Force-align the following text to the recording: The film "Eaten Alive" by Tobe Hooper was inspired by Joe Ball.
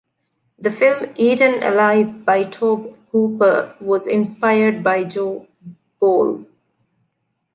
The 0.57 0.71
film 0.71 1.13
"Eaten 1.15 1.61
Alive" 1.61 2.25
by 2.25 2.45
Tobe 2.45 2.97
Hooper 3.11 3.75
was 3.79 4.07
inspired 4.07 4.83
by 4.83 5.03
Joe 5.03 5.45
Ball. 5.99 6.43